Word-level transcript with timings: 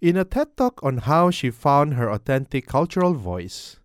In 0.00 0.16
a 0.16 0.24
TED 0.24 0.56
Talk 0.56 0.78
on 0.84 0.98
how 0.98 1.32
she 1.32 1.50
found 1.50 1.94
her 1.94 2.08
authentic 2.08 2.68
cultural 2.68 3.14
voice, 3.14 3.80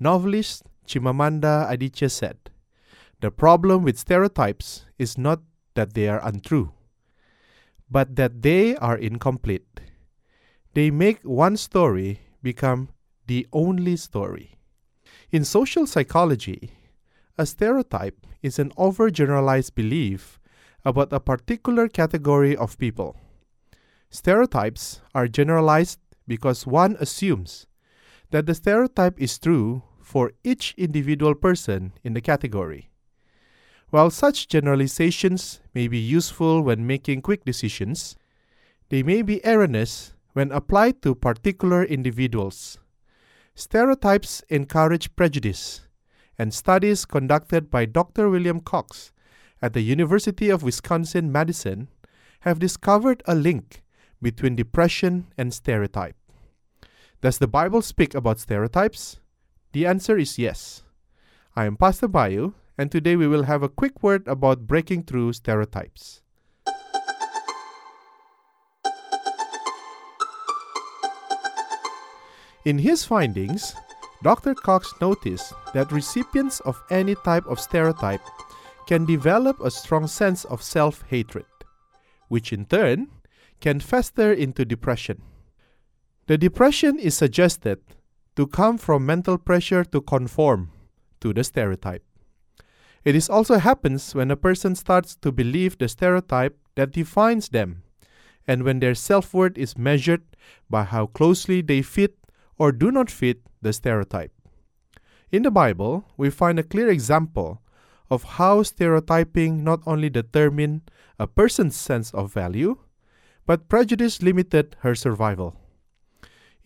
novelist 0.00 0.62
Chimamanda 0.86 1.68
Adichie 1.70 2.10
said, 2.10 2.38
The 3.20 3.30
problem 3.30 3.82
with 3.82 3.98
stereotypes 3.98 4.86
is 4.98 5.18
not 5.18 5.42
that 5.74 5.92
they 5.92 6.08
are 6.08 6.26
untrue, 6.26 6.72
but 7.90 8.16
that 8.16 8.40
they 8.40 8.76
are 8.76 8.96
incomplete. 8.96 9.80
They 10.72 10.90
make 10.90 11.20
one 11.22 11.58
story 11.58 12.20
become 12.42 12.88
the 13.26 13.46
only 13.52 13.96
story. 13.96 14.56
In 15.30 15.44
social 15.44 15.86
psychology, 15.86 16.72
a 17.36 17.44
stereotype 17.44 18.26
is 18.40 18.58
an 18.58 18.70
overgeneralized 18.78 19.74
belief 19.74 20.40
about 20.82 21.12
a 21.12 21.20
particular 21.20 21.88
category 21.88 22.56
of 22.56 22.78
people. 22.78 23.20
Stereotypes 24.10 25.00
are 25.14 25.28
generalized 25.28 26.00
because 26.26 26.66
one 26.66 26.96
assumes 26.98 27.66
that 28.30 28.46
the 28.46 28.54
stereotype 28.54 29.20
is 29.20 29.38
true 29.38 29.82
for 30.00 30.32
each 30.42 30.74
individual 30.78 31.34
person 31.34 31.92
in 32.02 32.14
the 32.14 32.20
category. 32.20 32.90
While 33.90 34.10
such 34.10 34.48
generalizations 34.48 35.60
may 35.74 35.88
be 35.88 35.98
useful 35.98 36.62
when 36.62 36.86
making 36.86 37.22
quick 37.22 37.44
decisions, 37.44 38.16
they 38.90 39.02
may 39.02 39.22
be 39.22 39.44
erroneous 39.46 40.14
when 40.32 40.52
applied 40.52 41.02
to 41.02 41.14
particular 41.14 41.84
individuals. 41.84 42.78
Stereotypes 43.54 44.42
encourage 44.48 45.14
prejudice, 45.16 45.82
and 46.38 46.54
studies 46.54 47.04
conducted 47.04 47.70
by 47.70 47.84
Dr. 47.84 48.30
William 48.30 48.60
Cox 48.60 49.12
at 49.60 49.72
the 49.72 49.80
University 49.80 50.48
of 50.48 50.62
Wisconsin 50.62 51.32
Madison 51.32 51.88
have 52.40 52.58
discovered 52.58 53.22
a 53.26 53.34
link 53.34 53.82
between 54.20 54.56
depression 54.56 55.26
and 55.36 55.52
stereotype. 55.52 56.16
Does 57.20 57.38
the 57.38 57.48
Bible 57.48 57.82
speak 57.82 58.14
about 58.14 58.40
stereotypes? 58.40 59.20
The 59.72 59.86
answer 59.86 60.16
is 60.16 60.38
yes. 60.38 60.82
I 61.56 61.66
am 61.66 61.76
Pastor 61.76 62.08
Bayu, 62.08 62.54
and 62.76 62.90
today 62.90 63.16
we 63.16 63.26
will 63.26 63.44
have 63.44 63.62
a 63.62 63.68
quick 63.68 64.02
word 64.02 64.26
about 64.28 64.66
breaking 64.66 65.02
through 65.02 65.32
stereotypes. 65.32 66.22
In 72.64 72.78
his 72.78 73.04
findings, 73.04 73.74
Dr. 74.22 74.54
Cox 74.54 74.92
noticed 75.00 75.52
that 75.74 75.92
recipients 75.92 76.60
of 76.60 76.82
any 76.90 77.14
type 77.14 77.46
of 77.46 77.60
stereotype 77.60 78.20
can 78.86 79.04
develop 79.04 79.60
a 79.60 79.70
strong 79.70 80.06
sense 80.06 80.44
of 80.44 80.62
self 80.62 81.02
hatred, 81.08 81.46
which 82.28 82.52
in 82.52 82.64
turn 82.66 83.08
can 83.60 83.80
fester 83.80 84.32
into 84.32 84.64
depression. 84.64 85.22
The 86.26 86.38
depression 86.38 86.98
is 86.98 87.16
suggested 87.16 87.80
to 88.36 88.46
come 88.46 88.78
from 88.78 89.06
mental 89.06 89.38
pressure 89.38 89.84
to 89.84 90.00
conform 90.00 90.70
to 91.20 91.32
the 91.32 91.42
stereotype. 91.42 92.04
It 93.04 93.14
is 93.16 93.28
also 93.28 93.58
happens 93.58 94.14
when 94.14 94.30
a 94.30 94.36
person 94.36 94.74
starts 94.74 95.16
to 95.16 95.32
believe 95.32 95.78
the 95.78 95.88
stereotype 95.88 96.56
that 96.76 96.92
defines 96.92 97.48
them, 97.48 97.82
and 98.46 98.62
when 98.62 98.80
their 98.80 98.94
self 98.94 99.32
worth 99.32 99.56
is 99.56 99.78
measured 99.78 100.22
by 100.68 100.84
how 100.84 101.06
closely 101.06 101.62
they 101.62 101.82
fit 101.82 102.16
or 102.58 102.72
do 102.72 102.90
not 102.90 103.10
fit 103.10 103.40
the 103.62 103.72
stereotype. 103.72 104.32
In 105.30 105.42
the 105.42 105.50
Bible, 105.50 106.04
we 106.16 106.30
find 106.30 106.58
a 106.58 106.62
clear 106.62 106.88
example 106.88 107.62
of 108.10 108.38
how 108.38 108.62
stereotyping 108.62 109.62
not 109.62 109.80
only 109.86 110.08
determined 110.08 110.90
a 111.18 111.26
person's 111.26 111.76
sense 111.76 112.12
of 112.14 112.32
value, 112.32 112.78
but 113.48 113.66
prejudice 113.66 114.20
limited 114.20 114.76
her 114.80 114.94
survival. 114.94 115.56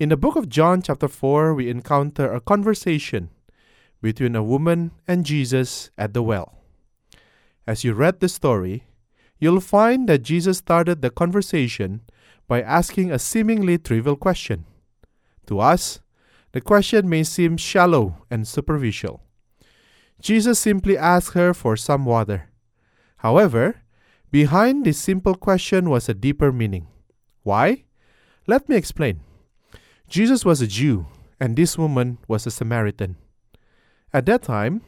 In 0.00 0.08
the 0.08 0.16
book 0.16 0.34
of 0.34 0.48
John, 0.48 0.82
chapter 0.82 1.06
4, 1.06 1.54
we 1.54 1.70
encounter 1.70 2.32
a 2.32 2.40
conversation 2.40 3.30
between 4.02 4.34
a 4.34 4.42
woman 4.42 4.90
and 5.06 5.24
Jesus 5.24 5.92
at 5.96 6.12
the 6.12 6.24
well. 6.24 6.58
As 7.68 7.84
you 7.84 7.92
read 7.92 8.18
the 8.18 8.28
story, 8.28 8.82
you'll 9.38 9.60
find 9.60 10.08
that 10.08 10.24
Jesus 10.24 10.58
started 10.58 11.02
the 11.02 11.10
conversation 11.10 12.00
by 12.48 12.60
asking 12.60 13.12
a 13.12 13.18
seemingly 13.20 13.78
trivial 13.78 14.16
question. 14.16 14.64
To 15.46 15.60
us, 15.60 16.00
the 16.50 16.60
question 16.60 17.08
may 17.08 17.22
seem 17.22 17.58
shallow 17.58 18.26
and 18.28 18.42
superficial. 18.46 19.22
Jesus 20.20 20.58
simply 20.58 20.98
asked 20.98 21.34
her 21.34 21.54
for 21.54 21.76
some 21.76 22.04
water. 22.04 22.50
However, 23.18 23.81
behind 24.32 24.84
this 24.84 24.98
simple 24.98 25.34
question 25.34 25.90
was 25.90 26.08
a 26.08 26.14
deeper 26.14 26.50
meaning. 26.50 26.88
Why? 27.42 27.84
Let 28.46 28.68
me 28.68 28.76
explain. 28.76 29.20
Jesus 30.08 30.44
was 30.44 30.60
a 30.60 30.66
Jew, 30.66 31.06
and 31.38 31.54
this 31.54 31.76
woman 31.76 32.18
was 32.26 32.46
a 32.46 32.50
Samaritan. 32.50 33.16
At 34.12 34.26
that 34.26 34.42
time, 34.42 34.80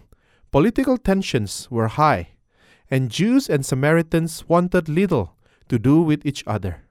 political 0.50 0.97
tensions 0.97 1.69
were 1.71 1.88
high, 1.88 2.31
and 2.91 3.10
Jews 3.10 3.49
and 3.49 3.65
Samaritans 3.65 4.49
wanted 4.49 4.88
little 4.88 5.37
to 5.69 5.78
do 5.78 6.00
with 6.00 6.25
each 6.25 6.43
other. 6.47 6.82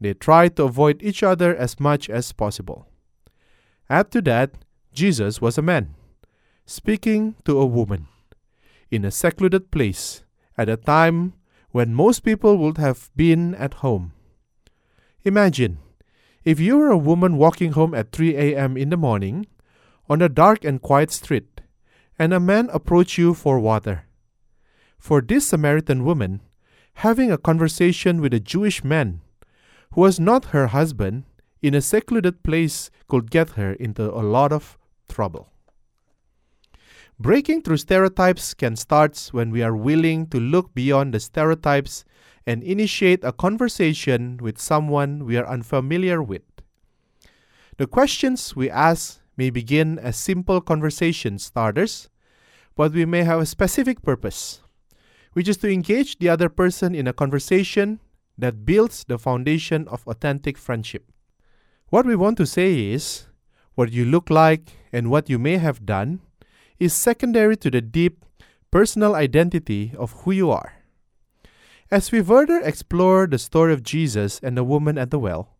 They 0.00 0.14
tried 0.14 0.56
to 0.56 0.64
avoid 0.64 1.02
each 1.02 1.22
other 1.22 1.54
as 1.54 1.78
much 1.78 2.08
as 2.10 2.32
possible. 2.32 2.88
Add 3.88 4.10
to 4.12 4.22
that, 4.22 4.52
Jesus 4.92 5.40
was 5.40 5.58
a 5.58 5.62
man, 5.62 5.94
speaking 6.66 7.36
to 7.44 7.60
a 7.60 7.66
woman, 7.66 8.08
in 8.90 9.04
a 9.04 9.10
secluded 9.10 9.70
place, 9.70 10.24
at 10.56 10.68
a 10.68 10.76
time 10.76 11.34
when 11.74 11.92
most 11.92 12.20
people 12.20 12.56
would 12.56 12.78
have 12.78 13.10
been 13.16 13.52
at 13.56 13.82
home. 13.82 14.12
Imagine 15.24 15.78
if 16.44 16.60
you 16.60 16.78
were 16.78 16.92
a 16.92 16.96
woman 17.10 17.36
walking 17.36 17.72
home 17.72 17.92
at 17.96 18.12
3 18.12 18.36
a.m. 18.36 18.76
in 18.76 18.90
the 18.90 18.96
morning 18.96 19.44
on 20.08 20.22
a 20.22 20.28
dark 20.28 20.64
and 20.64 20.80
quiet 20.80 21.10
street, 21.10 21.62
and 22.16 22.32
a 22.32 22.38
man 22.38 22.70
approached 22.72 23.18
you 23.18 23.34
for 23.34 23.58
water. 23.58 24.04
For 24.98 25.20
this 25.20 25.48
Samaritan 25.48 26.04
woman, 26.04 26.42
having 27.02 27.32
a 27.32 27.38
conversation 27.48 28.20
with 28.20 28.32
a 28.32 28.38
Jewish 28.38 28.84
man 28.84 29.20
who 29.94 30.02
was 30.02 30.20
not 30.20 30.54
her 30.54 30.68
husband 30.68 31.24
in 31.60 31.74
a 31.74 31.82
secluded 31.82 32.44
place 32.44 32.88
could 33.08 33.32
get 33.32 33.58
her 33.58 33.72
into 33.72 34.14
a 34.14 34.22
lot 34.22 34.52
of 34.52 34.78
trouble. 35.08 35.50
Breaking 37.18 37.62
through 37.62 37.76
stereotypes 37.76 38.54
can 38.54 38.74
start 38.74 39.28
when 39.30 39.50
we 39.50 39.62
are 39.62 39.76
willing 39.76 40.26
to 40.28 40.40
look 40.40 40.74
beyond 40.74 41.14
the 41.14 41.20
stereotypes 41.20 42.04
and 42.44 42.62
initiate 42.64 43.22
a 43.22 43.32
conversation 43.32 44.38
with 44.42 44.60
someone 44.60 45.24
we 45.24 45.36
are 45.36 45.46
unfamiliar 45.46 46.20
with. 46.20 46.42
The 47.76 47.86
questions 47.86 48.56
we 48.56 48.68
ask 48.68 49.20
may 49.36 49.50
begin 49.50 49.98
as 49.98 50.16
simple 50.16 50.60
conversation 50.60 51.38
starters, 51.38 52.08
but 52.74 52.92
we 52.92 53.04
may 53.04 53.22
have 53.22 53.40
a 53.40 53.46
specific 53.46 54.02
purpose, 54.02 54.60
which 55.34 55.48
is 55.48 55.56
to 55.58 55.70
engage 55.70 56.18
the 56.18 56.28
other 56.28 56.48
person 56.48 56.96
in 56.96 57.06
a 57.06 57.12
conversation 57.12 58.00
that 58.36 58.66
builds 58.66 59.04
the 59.04 59.18
foundation 59.18 59.86
of 59.86 60.06
authentic 60.08 60.58
friendship. 60.58 61.12
What 61.90 62.06
we 62.06 62.16
want 62.16 62.36
to 62.38 62.46
say 62.46 62.90
is 62.90 63.26
what 63.76 63.92
you 63.92 64.04
look 64.04 64.30
like 64.30 64.72
and 64.92 65.10
what 65.10 65.30
you 65.30 65.38
may 65.38 65.58
have 65.58 65.86
done 65.86 66.20
is 66.78 66.92
secondary 66.92 67.56
to 67.58 67.70
the 67.70 67.80
deep 67.80 68.24
personal 68.70 69.14
identity 69.14 69.92
of 69.96 70.12
who 70.22 70.32
you 70.32 70.50
are. 70.50 70.74
As 71.90 72.10
we 72.10 72.22
further 72.22 72.60
explore 72.60 73.26
the 73.26 73.38
story 73.38 73.72
of 73.72 73.82
Jesus 73.82 74.40
and 74.42 74.56
the 74.56 74.64
woman 74.64 74.98
at 74.98 75.10
the 75.10 75.18
well, 75.18 75.54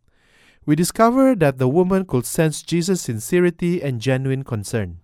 we 0.65 0.75
discover 0.75 1.35
that 1.35 1.57
the 1.57 1.69
woman 1.69 2.05
could 2.05 2.25
sense 2.25 2.61
Jesus' 2.61 3.01
sincerity 3.01 3.81
and 3.81 4.01
genuine 4.01 4.43
concern. 4.43 4.99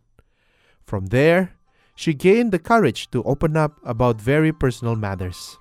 From 0.83 1.07
there, 1.07 1.53
she 1.95 2.13
gained 2.13 2.51
the 2.51 2.59
courage 2.59 3.11
to 3.11 3.23
open 3.23 3.55
up 3.55 3.79
about 3.85 4.19
very 4.19 4.51
personal 4.51 4.95
matters. 4.95 5.57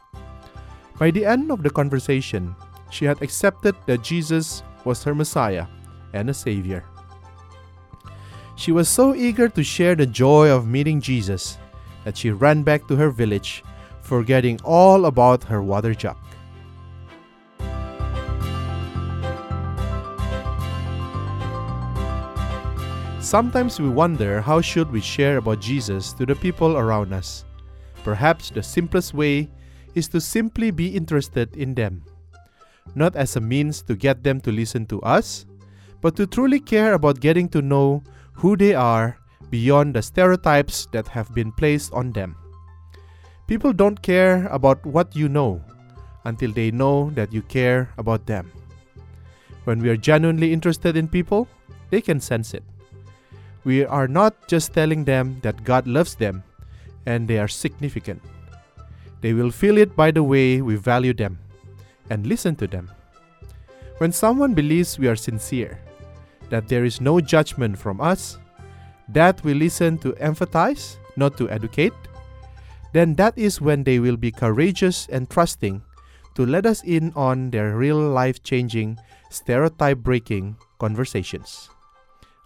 By 0.99 1.11
the 1.11 1.27
end 1.27 1.53
of 1.53 1.63
the 1.63 1.71
conversation, 1.71 2.57
she 2.91 3.05
had 3.05 3.23
accepted 3.23 3.77
that 3.87 4.03
Jesus 4.03 4.63
was 4.85 5.05
her 5.05 5.15
Messiah 5.15 5.67
and 6.13 6.31
a 6.31 6.35
Savior. 6.35 6.85
She 8.61 8.73
was 8.73 8.91
so 8.91 9.15
eager 9.15 9.49
to 9.49 9.65
share 9.65 9.97
the 9.97 10.05
joy 10.05 10.51
of 10.51 10.69
meeting 10.69 11.01
Jesus 11.01 11.57
that 12.05 12.15
she 12.15 12.29
ran 12.29 12.63
back 12.63 12.87
to 12.89 12.97
her 12.97 13.09
village 13.09 13.65
forgetting 14.03 14.61
all 14.63 15.07
about 15.07 15.45
her 15.45 15.63
water 15.63 15.95
jug. 15.95 16.19
Sometimes 23.25 23.81
we 23.81 23.89
wonder 23.89 24.43
how 24.43 24.61
should 24.61 24.93
we 24.93 25.01
share 25.01 25.39
about 25.39 25.61
Jesus 25.65 26.13
to 26.21 26.27
the 26.27 26.37
people 26.37 26.77
around 26.77 27.15
us. 27.15 27.47
Perhaps 28.05 28.51
the 28.51 28.63
simplest 28.63 29.15
way 29.15 29.49
is 29.95 30.07
to 30.09 30.21
simply 30.21 30.71
be 30.71 30.95
interested 30.95 31.57
in 31.57 31.73
them, 31.73 32.05
not 32.95 33.17
as 33.17 33.37
a 33.37 33.41
means 33.41 33.81
to 33.89 33.97
get 33.97 34.23
them 34.23 34.39
to 34.43 34.53
listen 34.53 34.85
to 34.93 35.01
us, 35.01 35.47
but 36.03 36.15
to 36.17 36.27
truly 36.27 36.61
care 36.61 36.93
about 36.93 37.21
getting 37.21 37.49
to 37.49 37.63
know 37.63 38.03
who 38.33 38.57
they 38.57 38.75
are 38.75 39.19
beyond 39.51 39.95
the 39.95 40.03
stereotypes 40.03 40.87
that 40.93 41.09
have 41.09 41.35
been 41.35 41.53
placed 41.53 41.93
on 41.93 42.13
them. 42.13 42.37
People 43.47 43.73
don't 43.73 44.01
care 44.01 44.47
about 44.47 44.85
what 44.87 45.17
you 45.17 45.29
know 45.29 45.61
until 46.25 46.53
they 46.53 46.71
know 46.71 47.11
that 47.11 47.33
you 47.33 47.43
care 47.43 47.91
about 47.99 48.27
them. 48.27 48.51
When 49.65 49.81
we 49.81 49.89
are 49.89 49.97
genuinely 49.97 50.53
interested 50.53 50.97
in 50.97 51.09
people, 51.09 51.49
they 51.91 52.01
can 52.01 52.21
sense 52.21 52.55
it. 52.55 52.63
We 53.65 53.85
are 53.85 54.09
not 54.09 54.49
just 54.49 54.73
telling 54.73 55.05
them 55.05 55.41
that 55.43 55.65
God 55.65 55.87
loves 55.87 56.15
them 56.15 56.45
and 57.07 57.27
they 57.27 57.39
are 57.39 57.49
significant. 57.49 58.23
They 59.21 59.35
will 59.35 59.51
feel 59.51 59.77
it 59.77 59.97
by 59.97 60.11
the 60.13 60.23
way 60.23 60.63
we 60.63 60.77
value 60.77 61.13
them 61.13 61.39
and 62.09 62.27
listen 62.27 62.57
to 62.57 62.67
them. 62.67 62.91
When 63.99 64.13
someone 64.13 64.55
believes 64.55 64.99
we 64.99 65.09
are 65.09 65.17
sincere, 65.17 65.79
that 66.51 66.69
there 66.69 66.85
is 66.85 67.01
no 67.01 67.21
judgment 67.21 67.79
from 67.79 68.01
us, 68.01 68.39
that 69.09 69.43
we 69.43 69.55
listen 69.55 69.99
to 69.99 70.13
empathize, 70.13 70.97
not 71.17 71.37
to 71.39 71.49
educate, 71.51 71.95
then 72.93 73.15
that 73.15 73.37
is 73.39 73.61
when 73.61 73.85
they 73.85 73.99
will 73.99 74.17
be 74.17 74.31
courageous 74.31 75.07
and 75.11 75.31
trusting 75.31 75.83
to 76.35 76.47
let 76.47 76.67
us 76.67 76.83
in 76.85 77.13
on 77.15 77.51
their 77.51 77.77
real 77.77 77.99
life 77.99 78.43
changing, 78.43 78.99
stereotype 79.31 79.99
breaking 79.99 80.57
conversations. 80.79 81.71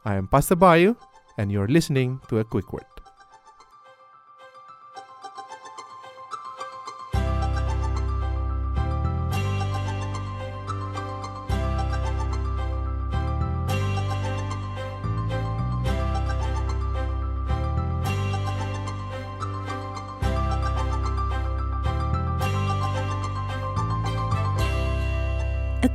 I 0.05 0.17
am 0.17 0.29
Pastor 0.29 0.57
Bayu, 0.57 0.97
and 1.39 1.51
you're 1.51 1.69
listening 1.69 2.21
to 2.29 2.39
a 2.39 2.45
quick 2.45 2.73
word. 2.73 2.94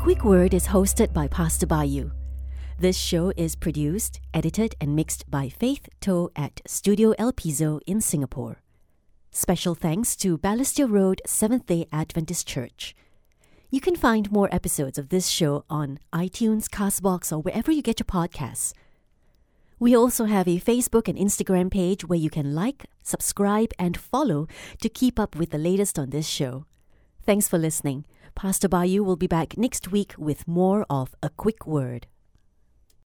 Quick 0.01 0.23
Word 0.23 0.53
is 0.53 0.67
hosted 0.67 1.11
by 1.11 1.27
Pastor 1.27 1.67
Bayu. 1.67 2.11
This 2.79 2.97
show 2.97 3.33
is 3.35 3.57
produced, 3.57 4.21
edited, 4.33 4.73
and 4.79 4.95
mixed 4.95 5.29
by 5.29 5.49
Faith 5.49 5.89
To 6.01 6.31
at 6.37 6.61
Studio 6.65 7.13
El 7.19 7.33
Piso 7.33 7.81
in 7.85 7.99
Singapore. 7.99 8.61
Special 9.31 9.75
thanks 9.75 10.15
to 10.15 10.37
Balestier 10.37 10.89
Road 10.89 11.21
Seventh 11.25 11.65
day 11.65 11.85
Adventist 11.91 12.47
Church. 12.47 12.95
You 13.69 13.81
can 13.81 13.97
find 13.97 14.31
more 14.31 14.47
episodes 14.55 14.97
of 14.97 15.09
this 15.09 15.27
show 15.27 15.65
on 15.69 15.99
iTunes, 16.13 16.69
Castbox, 16.69 17.33
or 17.33 17.39
wherever 17.39 17.69
you 17.69 17.81
get 17.81 17.99
your 17.99 18.05
podcasts. 18.05 18.71
We 19.79 19.93
also 19.93 20.25
have 20.25 20.47
a 20.47 20.61
Facebook 20.61 21.09
and 21.09 21.17
Instagram 21.17 21.69
page 21.69 22.05
where 22.05 22.17
you 22.17 22.29
can 22.29 22.55
like, 22.55 22.85
subscribe, 23.03 23.73
and 23.77 23.97
follow 23.97 24.47
to 24.81 24.87
keep 24.87 25.19
up 25.19 25.35
with 25.35 25.49
the 25.49 25.57
latest 25.57 25.99
on 25.99 26.11
this 26.11 26.27
show. 26.27 26.65
Thanks 27.21 27.49
for 27.49 27.57
listening. 27.57 28.05
Pastor 28.35 28.69
Bayu 28.69 29.01
will 29.01 29.15
be 29.15 29.27
back 29.27 29.57
next 29.57 29.91
week 29.91 30.13
with 30.17 30.47
more 30.47 30.85
of 30.89 31.15
A 31.21 31.29
Quick 31.29 31.67
Word. 31.67 32.07